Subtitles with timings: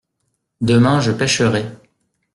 [0.61, 1.63] Demain je pêcherai.